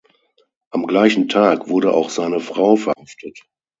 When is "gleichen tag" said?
0.87-1.69